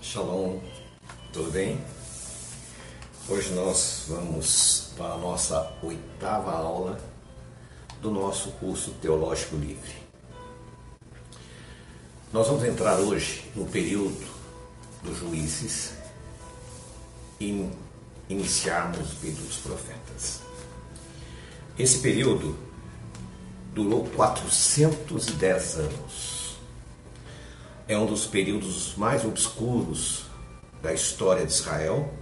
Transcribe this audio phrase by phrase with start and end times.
[0.00, 0.60] Shalom,
[1.32, 1.84] tudo bem?
[3.28, 6.98] Hoje nós vamos para a nossa oitava aula
[8.00, 9.92] do nosso curso Teológico Livre.
[12.32, 14.24] Nós vamos entrar hoje no período
[15.02, 15.94] dos juízes
[17.40, 17.68] e
[18.28, 20.40] iniciarmos o período dos profetas.
[21.76, 22.56] Esse período
[23.74, 26.37] durou 410 anos
[27.88, 30.26] é um dos períodos mais obscuros
[30.82, 32.12] da história de Israel.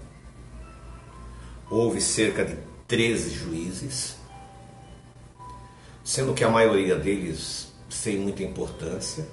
[1.69, 4.17] Houve cerca de 13 juízes,
[6.05, 9.27] sendo que a maioria deles sem muita importância.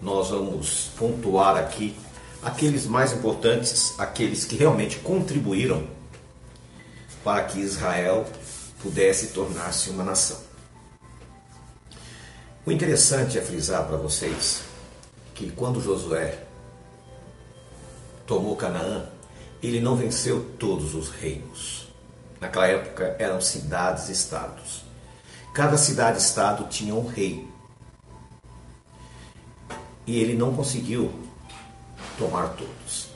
[0.00, 1.96] Nós vamos pontuar aqui
[2.40, 5.88] aqueles mais importantes, aqueles que realmente contribuíram
[7.24, 8.24] para que Israel
[8.80, 10.38] pudesse tornar-se uma nação.
[12.64, 14.69] O interessante é frisar para vocês
[15.40, 16.38] que quando Josué
[18.26, 19.06] tomou Canaã,
[19.62, 21.88] ele não venceu todos os reinos.
[22.38, 24.84] Naquela época eram cidades-estados.
[25.54, 27.48] Cada cidade-estado tinha um rei.
[30.06, 31.10] E ele não conseguiu
[32.18, 33.08] tomar todos.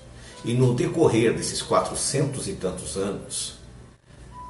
[0.47, 3.59] E no decorrer desses quatrocentos e tantos anos,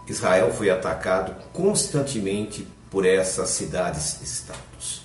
[0.06, 5.03] Israel foi atacado constantemente por essas cidades-estados.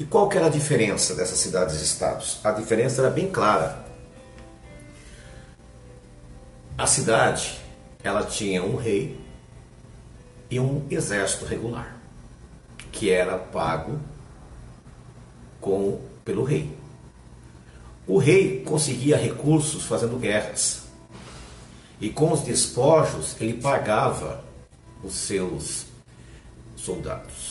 [0.00, 2.40] E qual que era a diferença dessas cidades-estados?
[2.42, 3.84] A diferença era bem clara.
[6.78, 7.60] A cidade,
[8.02, 9.20] ela tinha um rei
[10.50, 11.94] e um exército regular,
[12.90, 14.00] que era pago
[15.60, 16.74] com pelo rei.
[18.06, 20.84] O rei conseguia recursos fazendo guerras.
[22.00, 24.42] E com os despojos ele pagava
[25.04, 25.84] os seus
[26.74, 27.49] soldados.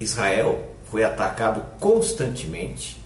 [0.00, 3.02] Israel foi atacado constantemente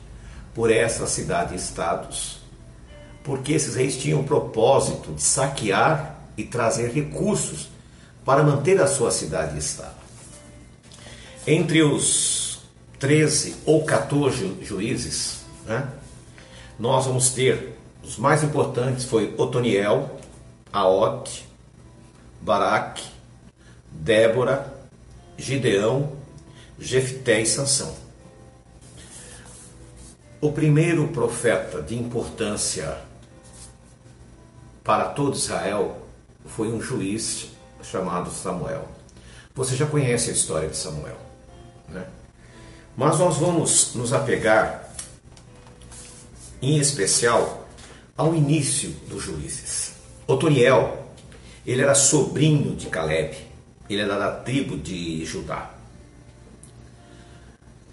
[0.55, 2.39] por essas cidades-estados,
[3.23, 7.69] porque esses reis tinham o propósito de saquear e trazer recursos
[8.25, 9.97] para manter a sua cidade-estado.
[11.47, 12.61] Entre os
[12.99, 15.89] 13 ou 14 juízes, né,
[16.79, 20.19] nós vamos ter os mais importantes foi Otoniel,
[20.73, 21.47] Aot,
[22.41, 23.05] Baraque,
[23.91, 24.73] Débora,
[25.37, 26.18] Gideão
[26.79, 27.95] Jefté e Sansão.
[30.41, 32.99] O primeiro profeta de importância
[34.85, 36.01] para todo Israel
[36.47, 37.49] foi um juiz
[37.83, 38.89] chamado Samuel.
[39.55, 41.19] Você já conhece a história de Samuel,
[41.89, 42.07] né?
[42.97, 44.89] Mas nós vamos nos apegar,
[46.63, 47.67] em especial,
[48.17, 49.93] ao início dos juízes.
[50.27, 51.09] Otoniel,
[51.67, 53.37] ele era sobrinho de Caleb,
[53.91, 55.78] ele era da tribo de Judá.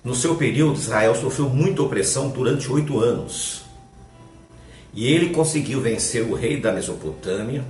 [0.05, 3.63] No seu período, Israel sofreu muita opressão durante oito anos.
[4.93, 7.65] E ele conseguiu vencer o rei da Mesopotâmia.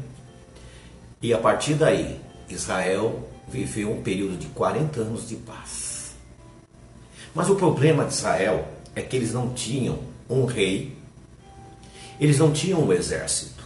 [1.22, 2.20] E a partir daí,
[2.50, 6.12] Israel viveu um período de 40 anos de paz.
[7.34, 10.94] Mas o problema de Israel é que eles não tinham um rei,
[12.20, 13.64] eles não tinham um exército.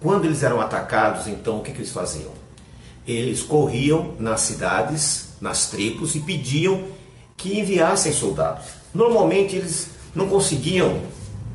[0.00, 2.32] Quando eles eram atacados, então o que, que eles faziam?
[3.06, 6.97] Eles corriam nas cidades, nas tribos e pediam
[7.38, 8.66] que enviassem soldados.
[8.92, 11.00] Normalmente eles não conseguiam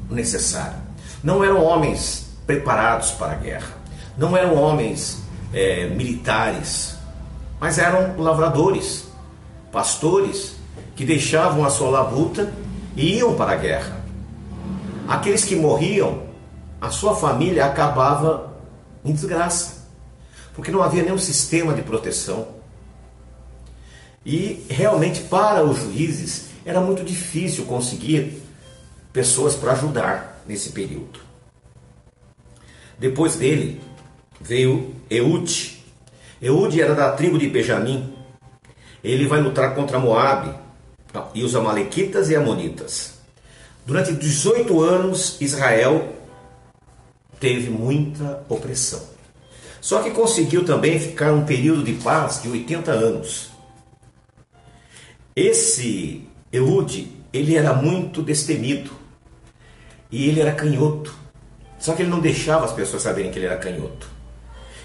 [0.10, 0.78] o necessário.
[1.24, 3.78] Não eram homens preparados para a guerra.
[4.18, 5.22] Não eram homens
[5.54, 6.96] é, militares,
[7.60, 9.06] mas eram lavradores,
[9.72, 10.56] pastores
[10.96, 12.54] que deixavam a sua labuta
[12.96, 14.02] e iam para a guerra.
[15.08, 16.24] Aqueles que morriam,
[16.80, 18.54] a sua família acabava
[19.04, 19.88] em desgraça,
[20.54, 22.63] porque não havia nenhum sistema de proteção.
[24.26, 28.42] E realmente para os juízes era muito difícil conseguir
[29.12, 31.20] pessoas para ajudar nesse período.
[32.98, 33.82] Depois dele
[34.40, 35.84] veio Eude.
[36.42, 38.14] Eude era da tribo de Benjamim.
[39.04, 40.54] Ele vai lutar contra Moabe
[41.34, 43.16] e os amalequitas e amonitas.
[43.86, 46.14] Durante 18 anos Israel
[47.40, 49.02] teve muita opressão.
[49.82, 53.53] Só que conseguiu também ficar um período de paz de 80 anos.
[55.36, 58.92] Esse Eude, ele era muito destemido
[60.12, 61.14] e ele era canhoto.
[61.80, 64.08] Só que ele não deixava as pessoas saberem que ele era canhoto.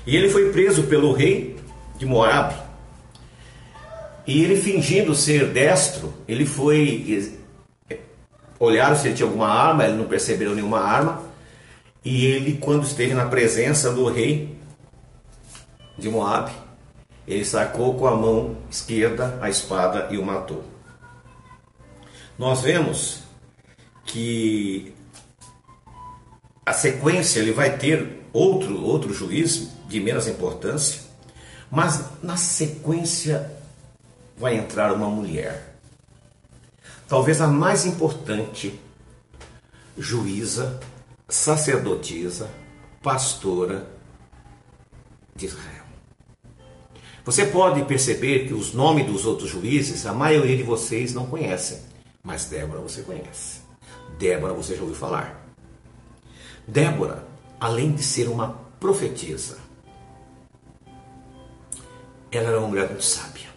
[0.06, 1.56] E ele foi preso pelo rei
[1.98, 2.54] de Moabe.
[4.26, 7.38] E ele fingindo ser destro, ele foi
[8.58, 11.22] olharam se ele tinha alguma arma, ele não perceberam nenhuma arma.
[12.04, 14.56] E ele, quando esteve na presença do rei
[15.98, 16.52] de Moabe,
[17.28, 20.64] ele sacou com a mão esquerda a espada e o matou.
[22.38, 23.20] Nós vemos
[24.06, 24.94] que
[26.64, 31.02] a sequência ele vai ter outro outro juiz de menos importância,
[31.70, 33.52] mas na sequência
[34.36, 35.74] vai entrar uma mulher.
[37.06, 38.80] Talvez a mais importante
[39.98, 40.80] juíza,
[41.28, 42.48] sacerdotisa,
[43.02, 43.86] pastora
[45.36, 45.77] de Israel.
[47.28, 51.78] Você pode perceber que os nomes dos outros juízes, a maioria de vocês não conhecem,
[52.22, 53.60] mas Débora você conhece.
[54.18, 55.46] Débora você já ouviu falar.
[56.66, 57.28] Débora,
[57.60, 59.58] além de ser uma profetisa,
[62.32, 63.48] ela era uma mulher muito sábia.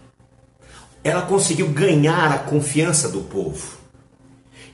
[1.01, 3.77] Ela conseguiu ganhar a confiança do povo.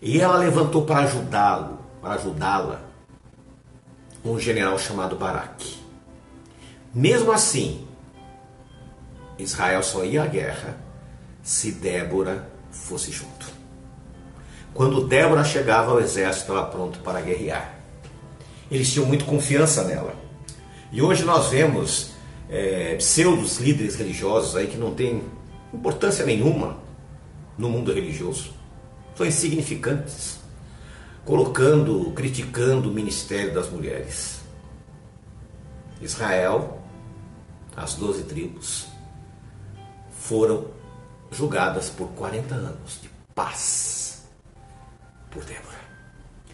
[0.01, 2.81] E ela levantou para ajudá-lo, para ajudá-la,
[4.25, 5.77] um general chamado Baraque.
[6.95, 7.86] Mesmo assim,
[9.37, 10.77] Israel só ia à guerra
[11.43, 13.47] se Débora fosse junto.
[14.73, 17.73] Quando Débora chegava, o exército estava pronto para guerrear.
[18.69, 20.13] Eles tinham muito confiança nela.
[20.91, 22.11] E hoje nós vemos
[22.49, 25.23] é, pseudos líderes religiosos aí que não têm
[25.73, 26.77] importância nenhuma
[27.57, 28.53] no mundo religioso.
[29.15, 30.39] São insignificantes,
[31.25, 34.41] colocando, criticando o ministério das mulheres.
[36.01, 36.79] Israel,
[37.75, 38.87] as doze tribos,
[40.27, 40.65] foram
[41.31, 44.23] julgadas por 40 anos de paz
[45.31, 45.79] por Débora,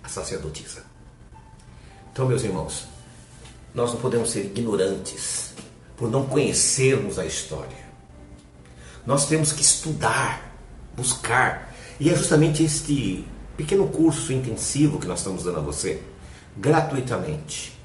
[0.04, 0.84] a sacerdotisa.
[2.12, 2.86] Então, meus irmãos,
[3.74, 5.56] nós não podemos ser ignorantes
[5.98, 7.84] por não conhecermos a história.
[9.08, 10.56] Nós temos que estudar,
[10.96, 13.28] buscar, e é justamente este
[13.58, 16.00] pequeno curso intensivo que nós estamos dando a você,
[16.56, 17.76] gratuitamente,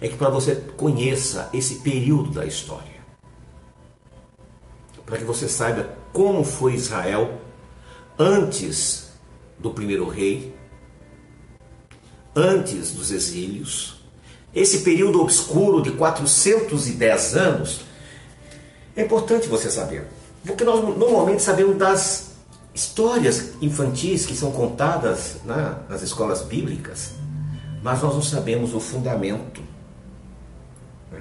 [0.00, 2.99] é que para você conheça esse período da história
[5.10, 7.40] para que você saiba como foi Israel
[8.16, 9.10] antes
[9.58, 10.54] do primeiro rei,
[12.34, 14.00] antes dos exílios.
[14.54, 17.80] Esse período obscuro de 410 anos
[18.94, 20.06] é importante você saber,
[20.46, 22.30] porque nós normalmente sabemos das
[22.72, 27.14] histórias infantis que são contadas nas escolas bíblicas,
[27.82, 29.60] mas nós não sabemos o fundamento.
[31.10, 31.20] Né?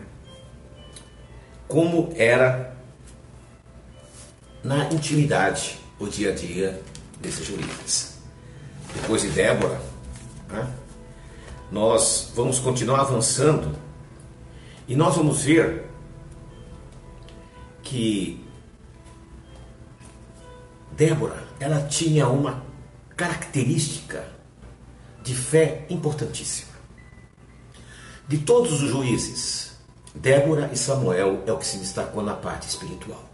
[1.67, 2.68] Como era
[4.63, 6.81] na intimidade, o dia a dia
[7.19, 8.17] desses juízes.
[8.93, 9.79] Depois de Débora,
[10.49, 10.73] né,
[11.71, 13.77] nós vamos continuar avançando
[14.87, 15.85] e nós vamos ver
[17.83, 18.43] que
[20.91, 22.63] Débora, ela tinha uma
[23.15, 24.27] característica
[25.23, 26.73] de fé importantíssima.
[28.27, 29.77] De todos os juízes,
[30.13, 33.28] Débora e Samuel é o que se destacou na parte espiritual.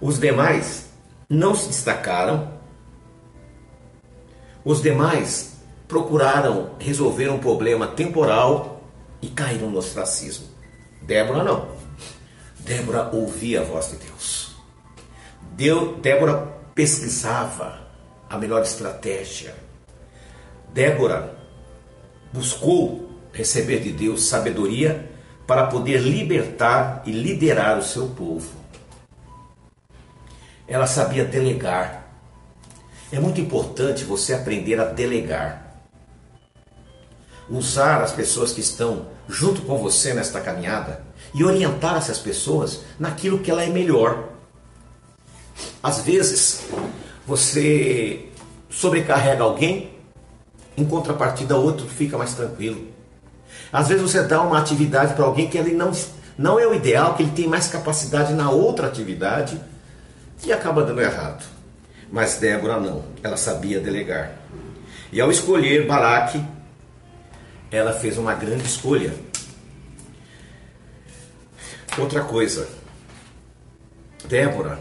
[0.00, 0.86] Os demais
[1.28, 2.54] não se destacaram.
[4.64, 5.56] Os demais
[5.86, 8.82] procuraram resolver um problema temporal
[9.20, 10.46] e caíram no ostracismo.
[11.02, 11.68] Débora não.
[12.58, 14.56] Débora ouvia a voz de Deus.
[15.52, 17.80] Deu, Débora pesquisava
[18.28, 19.54] a melhor estratégia.
[20.72, 21.36] Débora
[22.32, 25.10] buscou receber de Deus sabedoria
[25.46, 28.59] para poder libertar e liderar o seu povo
[30.70, 32.06] ela sabia delegar.
[33.10, 35.74] É muito importante você aprender a delegar.
[37.50, 41.02] Usar as pessoas que estão junto com você nesta caminhada
[41.34, 44.28] e orientar essas pessoas naquilo que ela é melhor.
[45.82, 46.62] Às vezes,
[47.26, 48.28] você
[48.70, 49.90] sobrecarrega alguém,
[50.76, 52.86] em contrapartida, outro fica mais tranquilo.
[53.72, 55.90] Às vezes, você dá uma atividade para alguém que ele não,
[56.38, 59.60] não é o ideal, que ele tem mais capacidade na outra atividade
[60.44, 61.44] e acaba dando errado.
[62.10, 64.32] Mas Débora não, ela sabia delegar.
[65.12, 66.44] E ao escolher Baraque,
[67.70, 69.14] ela fez uma grande escolha.
[71.98, 72.68] Outra coisa,
[74.26, 74.80] Débora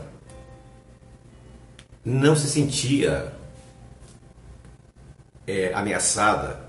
[2.03, 3.33] não se sentia
[5.45, 6.59] é, ameaçada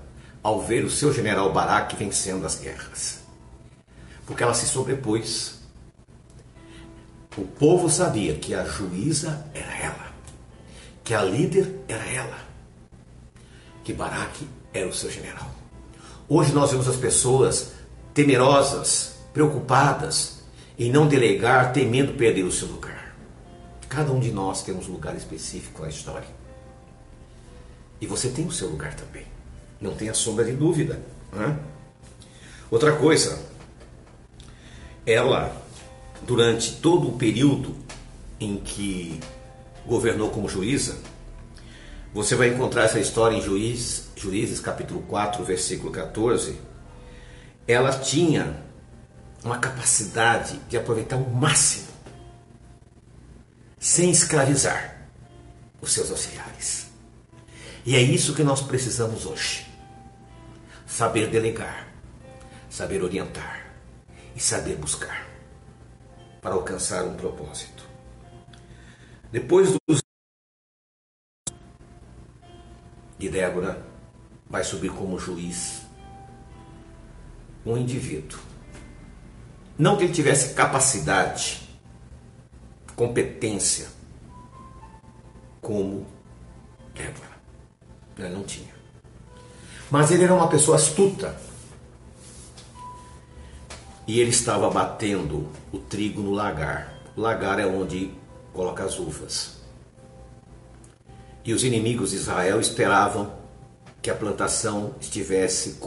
[0.43, 3.19] ao ver o seu general Baraque vencendo as guerras,
[4.25, 5.60] porque ela se sobrepôs
[7.37, 10.11] o povo sabia que a juíza era ela,
[11.03, 12.37] que a líder era ela,
[13.83, 15.49] que Baraque era o seu general.
[16.27, 17.73] Hoje nós vemos as pessoas
[18.13, 20.41] temerosas, preocupadas
[20.77, 23.15] em não delegar, temendo perder o seu lugar.
[23.87, 26.27] Cada um de nós temos um lugar específico na história.
[27.99, 29.25] E você tem o seu lugar também.
[29.79, 31.01] Não tenha sombra de dúvida.
[31.31, 31.57] Né?
[32.69, 33.39] Outra coisa,
[35.05, 35.60] ela
[36.25, 37.75] durante todo o período
[38.39, 39.19] em que
[39.85, 40.97] governou como juíza,
[42.13, 46.59] Você vai encontrar essa história em Juiz, Juízes capítulo 4, versículo 14.
[47.65, 48.61] Ela tinha
[49.41, 51.87] uma capacidade de aproveitar o máximo,
[53.79, 55.07] sem escravizar
[55.79, 56.87] os seus auxiliares.
[57.85, 59.65] E é isso que nós precisamos hoje:
[60.85, 61.87] saber delegar,
[62.69, 63.67] saber orientar
[64.35, 65.30] e saber buscar
[66.41, 67.85] para alcançar um propósito.
[69.31, 70.01] Depois dos
[73.19, 73.85] e Débora
[74.49, 75.83] vai subir como juiz
[77.63, 78.39] um indivíduo.
[79.77, 81.69] Não que ele tivesse capacidade,
[82.95, 83.87] competência,
[85.61, 86.05] como
[86.95, 87.29] Débora.
[88.17, 88.73] Ele não tinha.
[89.89, 91.39] Mas ele era uma pessoa astuta.
[94.11, 97.01] E ele estava batendo o trigo no lagar.
[97.15, 98.11] O lagar é onde
[98.51, 99.61] coloca as uvas.
[101.45, 103.33] E os inimigos de Israel esperavam
[104.01, 105.79] que a plantação estivesse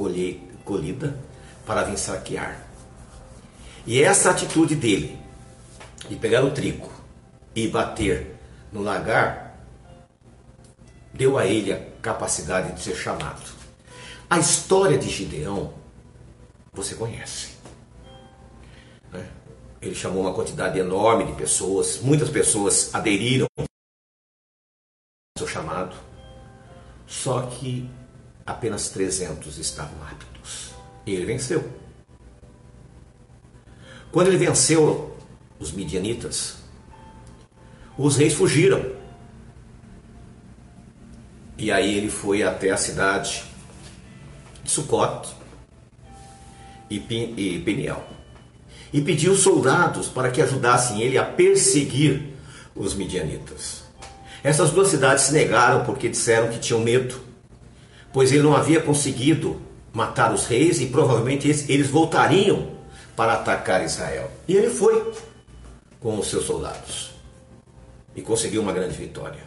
[0.64, 1.20] colhida
[1.66, 2.66] para vir saquear.
[3.86, 5.18] E essa atitude dele,
[6.08, 6.90] de pegar o trigo
[7.54, 8.36] e bater
[8.72, 9.60] no lagar,
[11.12, 13.52] deu a ele a capacidade de ser chamado.
[14.30, 15.74] A história de Gideão,
[16.72, 17.53] você conhece.
[19.84, 23.66] Ele chamou uma quantidade enorme de pessoas, muitas pessoas aderiram ao
[25.36, 25.94] seu chamado,
[27.06, 27.90] só que
[28.46, 30.70] apenas 300 estavam aptos.
[31.04, 31.70] E ele venceu.
[34.10, 35.14] Quando ele venceu
[35.60, 36.56] os midianitas,
[37.98, 38.96] os reis fugiram.
[41.58, 43.44] E aí ele foi até a cidade
[44.62, 45.34] de Sucote
[46.88, 48.23] e Peniel.
[48.94, 52.32] E pediu soldados para que ajudassem ele a perseguir
[52.74, 53.82] os midianitas.
[54.42, 57.24] Essas duas cidades se negaram porque disseram que tinham medo
[58.14, 59.60] pois ele não havia conseguido
[59.92, 62.68] matar os reis e provavelmente eles voltariam
[63.16, 64.30] para atacar Israel.
[64.46, 65.12] E ele foi
[65.98, 67.10] com os seus soldados
[68.14, 69.42] e conseguiu uma grande vitória.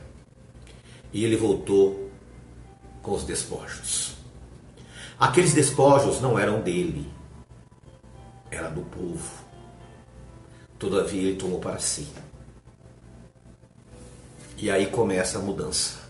[1.13, 2.12] E ele voltou
[3.01, 4.16] com os despojos.
[5.18, 7.08] Aqueles despojos não eram dele,
[8.58, 9.46] era do povo.
[10.80, 12.08] Todavia ele tomou para si.
[14.58, 16.08] E aí começa a mudança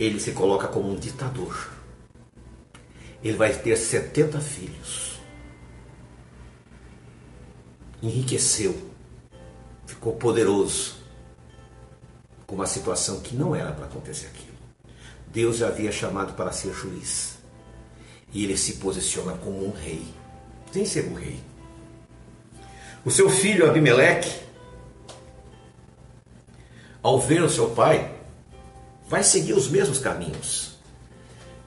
[0.00, 1.70] ele se coloca como um ditador.
[3.22, 5.20] Ele vai ter 70 filhos.
[8.02, 8.74] Enriqueceu.
[9.86, 10.94] Ficou poderoso.
[12.46, 14.56] Com uma situação que não era para acontecer aquilo.
[15.26, 17.38] Deus já havia chamado para ser juiz.
[18.32, 20.02] E ele se posiciona como um rei.
[20.72, 21.40] Sem ser um rei.
[23.04, 24.30] O seu filho Abimeleque,
[27.02, 28.14] ao ver o seu pai,
[29.08, 30.78] vai seguir os mesmos caminhos.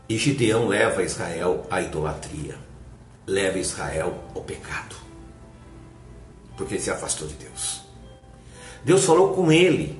[0.07, 2.55] E Gideão leva Israel à idolatria,
[3.25, 4.95] leva Israel ao pecado,
[6.55, 7.83] porque ele se afastou de Deus.
[8.83, 9.99] Deus falou com ele,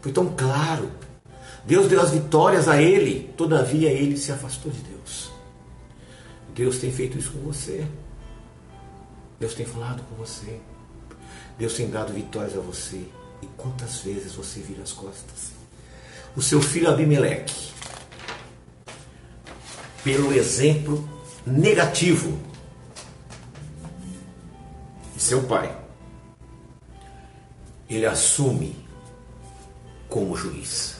[0.00, 0.90] foi tão claro.
[1.64, 4.97] Deus deu as vitórias a ele, todavia ele se afastou de Deus.
[6.58, 7.86] Deus tem feito isso com você.
[9.40, 10.60] Deus tem falado com você.
[11.56, 13.06] Deus tem dado vitórias a você.
[13.40, 15.56] E quantas vezes você vira as costas?
[16.38, 17.72] o seu filho Abimeleque,
[20.04, 21.08] pelo exemplo
[21.44, 22.38] negativo
[25.16, 25.76] de seu pai,
[27.90, 28.76] ele assume
[30.08, 30.96] como juiz.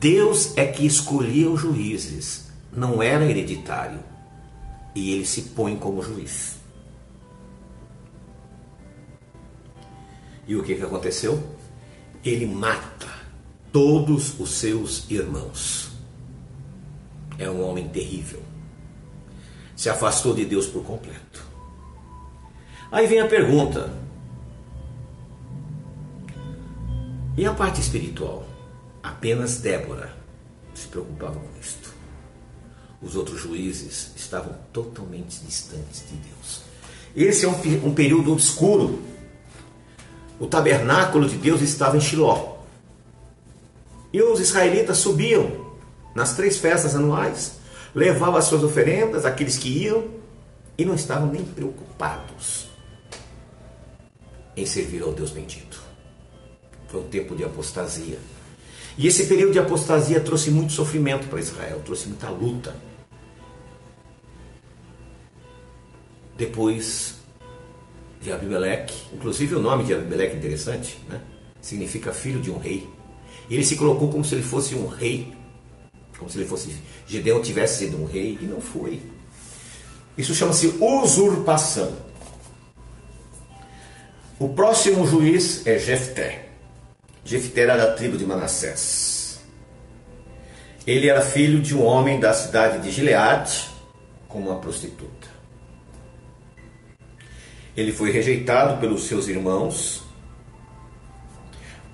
[0.00, 2.43] Deus é que escolhia os juízes,
[2.74, 4.00] não era hereditário,
[4.94, 6.58] e ele se põe como juiz.
[10.46, 11.42] E o que, que aconteceu?
[12.24, 13.08] Ele mata
[13.72, 15.92] todos os seus irmãos.
[17.38, 18.42] É um homem terrível.
[19.74, 21.44] Se afastou de Deus por completo.
[22.92, 23.92] Aí vem a pergunta:
[27.36, 28.46] e a parte espiritual?
[29.02, 30.16] Apenas Débora
[30.72, 31.93] se preocupava com isto.
[33.02, 36.62] Os outros juízes estavam totalmente distantes de Deus.
[37.14, 39.02] Esse é um, um período obscuro.
[40.40, 42.54] O tabernáculo de Deus estava em Shiló.
[44.12, 45.74] E os israelitas subiam
[46.14, 47.54] nas três festas anuais,
[47.94, 50.04] levavam as suas oferendas, aqueles que iam,
[50.78, 52.68] e não estavam nem preocupados
[54.56, 55.82] em servir ao Deus bendito.
[56.88, 58.18] Foi um tempo de apostasia.
[58.96, 62.74] E esse período de apostasia trouxe muito sofrimento para Israel, trouxe muita luta.
[66.36, 67.16] Depois
[68.20, 71.20] de Abimeleque, inclusive o nome de Abimeleque é interessante, né?
[71.60, 72.88] significa filho de um rei.
[73.50, 75.34] Ele se colocou como se ele fosse um rei,
[76.18, 76.74] como se ele fosse
[77.06, 79.02] Gedeão tivesse sido um rei e não foi.
[80.16, 81.92] Isso chama-se usurpação.
[84.38, 86.43] O próximo juiz é Jefté.
[87.24, 89.40] Jefté era da tribo de Manassés.
[90.86, 93.70] Ele era filho de um homem da cidade de Gileade
[94.28, 95.28] com uma prostituta.
[97.74, 100.04] Ele foi rejeitado pelos seus irmãos,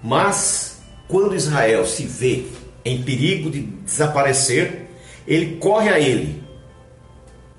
[0.02, 2.46] mas quando Israel se vê
[2.84, 4.88] em perigo de desaparecer,
[5.26, 6.42] ele corre a ele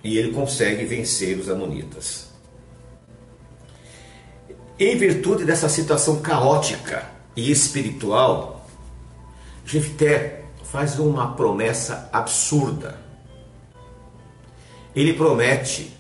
[0.04, 2.30] e ele consegue vencer os amonitas.
[4.78, 8.66] Em virtude dessa situação caótica e espiritual,
[9.66, 13.00] Jefté faz uma promessa absurda.
[14.96, 15.96] Ele promete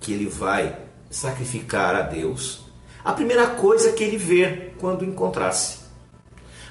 [0.00, 0.78] que ele vai
[1.10, 2.66] sacrificar a Deus
[3.04, 5.78] a primeira coisa que ele vê quando encontrasse.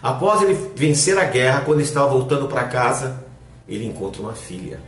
[0.04, 3.26] Após ele vencer a guerra, quando ele estava voltando para casa,
[3.68, 4.82] ele encontra uma filha.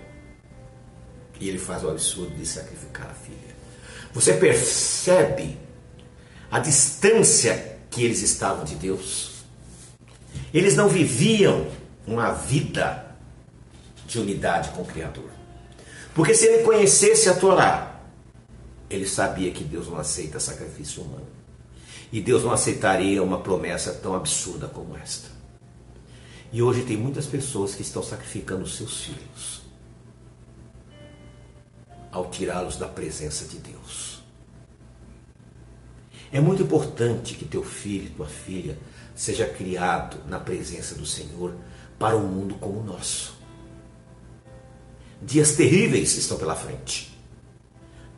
[1.39, 3.55] E ele faz o absurdo de sacrificar a filha.
[4.13, 5.57] Você percebe
[6.51, 9.31] a distância que eles estavam de Deus?
[10.53, 11.65] Eles não viviam
[12.05, 13.17] uma vida
[14.05, 15.31] de unidade com o Criador.
[16.13, 17.99] Porque se ele conhecesse a Torá,
[18.87, 21.25] ele sabia que Deus não aceita sacrifício humano.
[22.11, 25.29] E Deus não aceitaria uma promessa tão absurda como esta.
[26.53, 29.61] E hoje tem muitas pessoas que estão sacrificando seus filhos
[32.11, 34.16] ao tirá-los da presença de Deus.
[36.31, 38.77] É muito importante que teu filho, tua filha,
[39.15, 41.53] seja criado na presença do Senhor
[41.97, 43.35] para um mundo como o nosso.
[45.21, 47.17] Dias terríveis estão pela frente.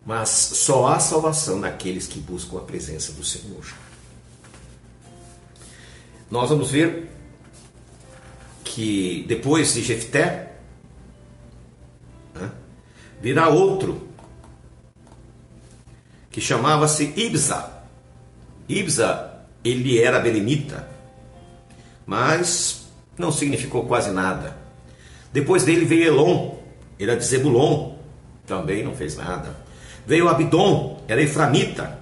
[0.06, 3.64] Mas só há salvação naqueles que buscam a presença do Senhor.
[6.32, 7.10] Nós vamos ver
[8.64, 10.56] que depois de Jefté,
[12.34, 12.52] né,
[13.22, 14.08] virá outro
[16.30, 17.79] que chamava-se Ibza.
[18.70, 20.88] Ibza, ele era belemita,
[22.06, 24.56] mas não significou quase nada.
[25.34, 26.56] Depois dele veio Elon,
[27.00, 27.96] era de Zebulon,
[28.46, 29.56] também não fez nada.
[30.06, 32.00] Veio Abidom, era eframita.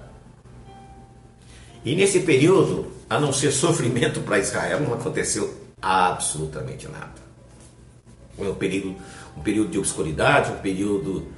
[1.84, 7.18] E nesse período, a não ser sofrimento para Israel, não aconteceu absolutamente nada.
[8.36, 8.96] Foi um período,
[9.36, 11.28] um período de obscuridade, um período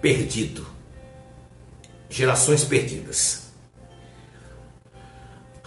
[0.00, 0.66] perdido.
[2.10, 3.41] Gerações perdidas.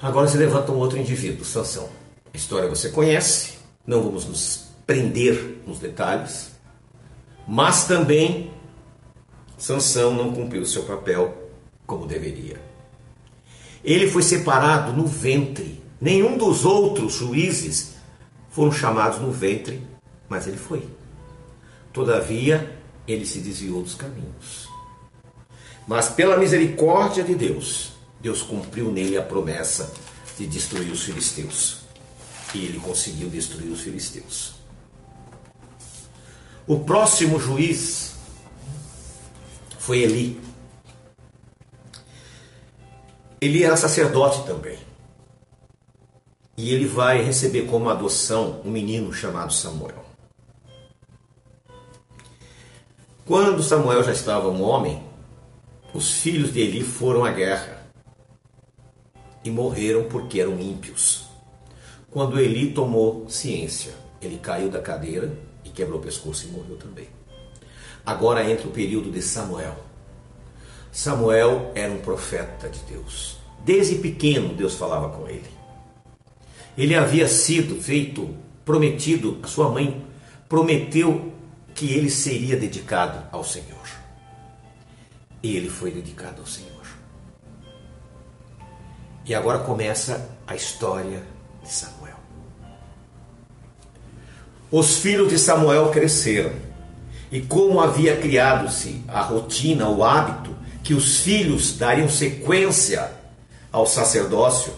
[0.01, 1.89] Agora se levanta um outro indivíduo, Sansão.
[2.33, 3.53] A história você conhece,
[3.87, 6.51] não vamos nos prender nos detalhes,
[7.47, 8.51] mas também
[9.57, 11.33] Sansão não cumpriu seu papel
[11.87, 12.59] como deveria.
[13.83, 15.81] Ele foi separado no ventre.
[16.01, 17.95] Nenhum dos outros juízes
[18.49, 19.81] foram chamados no ventre,
[20.27, 20.87] mas ele foi.
[21.93, 22.77] Todavia,
[23.07, 24.67] ele se desviou dos caminhos.
[25.87, 27.94] Mas pela misericórdia de Deus,
[28.25, 29.93] Deus cumpriu nele a promessa
[30.35, 31.81] de destruir os filisteus.
[32.55, 34.55] E ele conseguiu destruir os filisteus.
[36.65, 38.15] O próximo juiz
[39.77, 40.41] foi Eli.
[43.39, 44.79] Ele era sacerdote também.
[46.57, 50.03] E ele vai receber como adoção um menino chamado Samuel.
[53.23, 55.03] Quando Samuel já estava um homem,
[55.93, 57.74] os filhos de Eli foram à guerra
[59.45, 61.27] e morreram porque eram ímpios.
[62.09, 67.07] Quando Eli tomou ciência, ele caiu da cadeira e quebrou o pescoço e morreu também.
[68.03, 69.75] Agora entra o período de Samuel.
[70.91, 73.37] Samuel era um profeta de Deus.
[73.63, 75.49] Desde pequeno Deus falava com ele.
[76.77, 80.05] Ele havia sido feito prometido, a sua mãe
[80.49, 81.33] prometeu
[81.73, 83.85] que ele seria dedicado ao Senhor.
[85.43, 86.74] E ele foi dedicado ao Senhor.
[89.25, 91.23] E agora começa a história
[91.63, 92.15] de Samuel.
[94.71, 96.53] Os filhos de Samuel cresceram.
[97.31, 103.11] E como havia criado-se a rotina, o hábito, que os filhos dariam sequência
[103.71, 104.73] ao sacerdócio,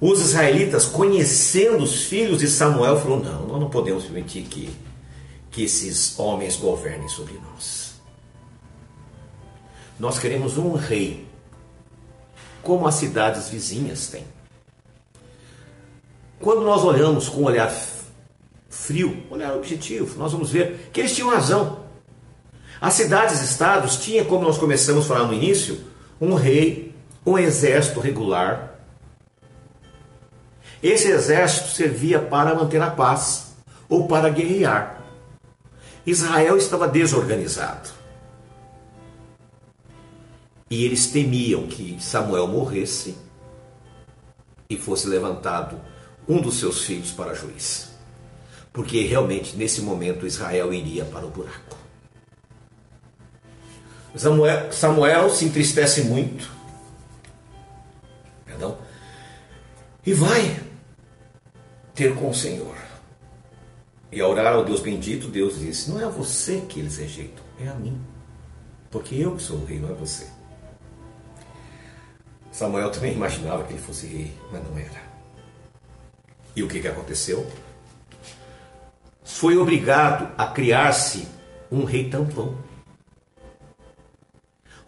[0.00, 4.70] os israelitas, conhecendo os filhos de Samuel, falaram: não, nós não podemos permitir que,
[5.50, 7.94] que esses homens governem sobre nós.
[9.98, 11.26] Nós queremos um rei,
[12.62, 14.24] como as cidades vizinhas têm.
[16.38, 17.70] Quando nós olhamos com um olhar
[18.68, 21.80] frio, olhar objetivo, nós vamos ver que eles tinham razão.
[22.80, 25.80] As cidades-estados tinham, como nós começamos a falar no início,
[26.20, 26.94] um rei,
[27.26, 28.70] um exército regular,
[30.82, 33.52] Esse exército servia para manter a paz
[33.86, 35.02] ou para guerrear.
[36.06, 37.99] Israel estava desorganizado.
[40.70, 43.16] E eles temiam que Samuel morresse
[44.68, 45.80] e fosse levantado
[46.28, 47.90] um dos seus filhos para juiz.
[48.72, 51.76] Porque realmente nesse momento Israel iria para o buraco.
[54.14, 56.48] Samuel, Samuel se entristece muito.
[58.44, 58.78] Perdão.
[60.06, 60.60] E vai
[61.94, 62.76] ter com o Senhor.
[64.12, 67.44] E a orar ao Deus bendito, Deus disse: Não é a você que eles rejeitam,
[67.60, 68.00] é a mim.
[68.90, 70.26] Porque eu que sou o rei, não é você.
[72.50, 75.00] Samuel também imaginava que ele fosse rei, mas não era.
[76.54, 77.50] E o que, que aconteceu?
[79.24, 81.26] Foi obrigado a criar-se
[81.70, 82.58] um rei tampão.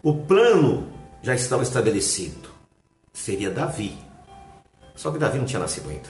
[0.01, 2.49] O plano já estava estabelecido.
[3.13, 3.97] Seria Davi.
[4.95, 6.09] Só que Davi não tinha nascido ainda.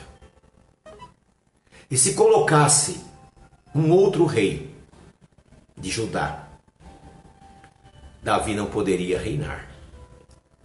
[1.89, 3.05] E se colocasse
[3.75, 4.75] um outro rei
[5.77, 6.47] de Judá,
[8.23, 9.72] Davi não poderia reinar.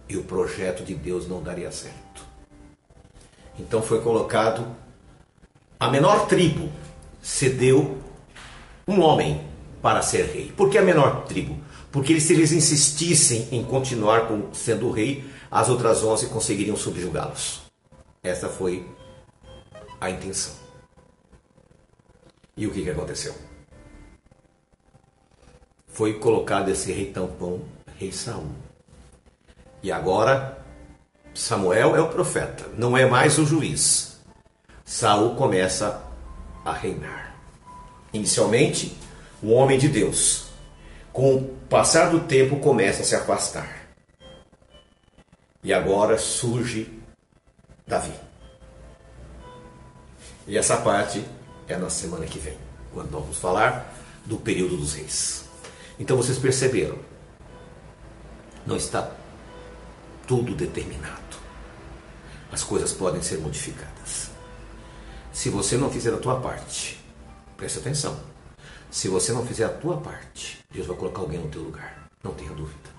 [0.09, 2.25] E o projeto de Deus não daria certo.
[3.57, 4.65] Então foi colocado
[5.79, 6.69] a menor tribo
[7.21, 7.97] cedeu
[8.85, 9.47] um homem
[9.81, 10.51] para ser rei.
[10.51, 11.57] Por que a menor tribo?
[11.89, 17.61] Porque se eles insistissem em continuar sendo rei, as outras onze conseguiriam subjugá-los.
[18.21, 18.85] Essa foi
[20.01, 20.53] a intenção.
[22.57, 23.33] E o que, que aconteceu?
[25.87, 27.61] Foi colocado esse rei tampão,
[27.97, 28.49] rei Saul.
[29.81, 30.59] E agora
[31.33, 34.19] Samuel é o profeta, não é mais o juiz.
[34.83, 36.03] Saul começa
[36.65, 37.35] a reinar.
[38.11, 38.97] Inicialmente,
[39.41, 40.47] um homem de Deus,
[41.13, 43.87] com o passar do tempo, começa a se afastar.
[45.63, 46.99] E agora surge
[47.85, 48.13] Davi.
[50.47, 51.23] E essa parte
[51.67, 52.57] é na semana que vem,
[52.93, 53.93] quando vamos falar
[54.25, 55.45] do período dos reis.
[55.99, 56.97] Então vocês perceberam,
[58.65, 59.01] não está
[60.29, 61.39] tudo determinado.
[62.51, 64.29] As coisas podem ser modificadas.
[65.33, 67.03] Se você não fizer a tua parte,
[67.57, 68.15] preste atenção.
[68.91, 72.07] Se você não fizer a tua parte, Deus vai colocar alguém no teu lugar.
[72.23, 72.89] Não tenha dúvida.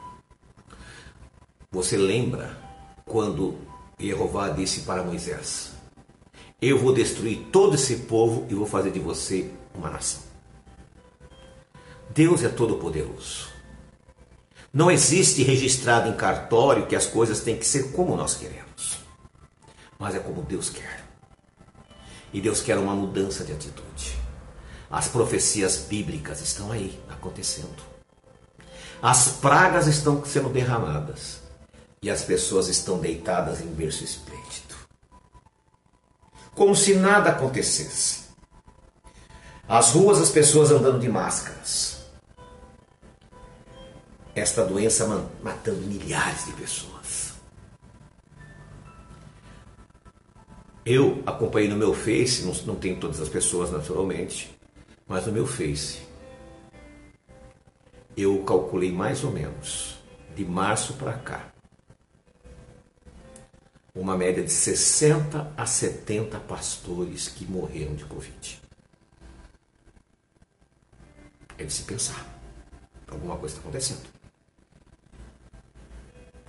[1.71, 2.59] Você lembra
[3.07, 3.57] quando
[3.97, 5.71] Jeová disse para Moisés:
[6.61, 10.23] Eu vou destruir todo esse povo e vou fazer de você uma nação.
[12.13, 13.60] Deus é todo-poderoso.
[14.73, 18.99] Não existe registrado em cartório que as coisas têm que ser como nós queremos,
[19.99, 21.05] mas é como Deus quer.
[22.33, 24.17] E Deus quer uma mudança de atitude.
[24.89, 27.83] As profecias bíblicas estão aí acontecendo.
[29.03, 31.41] As pragas estão sendo derramadas
[32.01, 34.77] e as pessoas estão deitadas em berço esplêndido.
[36.55, 38.21] Como se nada acontecesse.
[39.69, 42.00] As ruas, as pessoas andando de máscaras.
[44.35, 45.07] Esta doença
[45.43, 47.35] matando milhares de pessoas.
[50.85, 54.57] Eu acompanhei no meu Face, não, não tenho todas as pessoas naturalmente,
[55.07, 56.01] mas no meu Face,
[58.17, 59.99] eu calculei mais ou menos,
[60.35, 61.53] de março para cá,
[63.95, 68.61] uma média de 60 a 70 pastores que morreram de Covid.
[71.59, 72.27] É de se pensar.
[73.07, 74.20] Alguma coisa está acontecendo.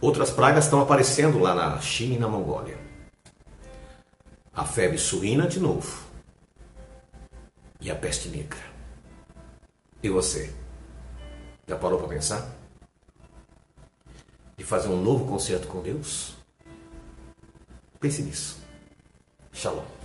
[0.02, 2.76] Outras pragas estão aparecendo lá na China e na Mongólia.
[4.52, 6.04] A febre suína de novo
[7.80, 8.60] e a peste negra.
[10.02, 10.52] E você?
[11.68, 12.50] Já parou para pensar?
[14.58, 16.34] De fazer um novo concerto com Deus?
[18.00, 18.58] Pense nisso.
[19.54, 20.01] Shalom.